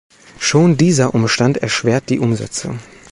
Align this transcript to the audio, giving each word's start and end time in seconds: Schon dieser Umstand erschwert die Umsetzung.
Schon 0.39 0.77
dieser 0.77 1.13
Umstand 1.13 1.57
erschwert 1.59 2.09
die 2.09 2.17
Umsetzung. 2.17 2.79